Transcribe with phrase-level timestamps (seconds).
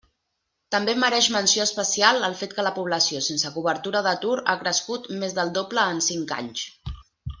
[0.75, 5.37] També mereix menció especial el fet que la població sense cobertura d'atur ha crescut més
[5.41, 6.65] del doble en cinc anys.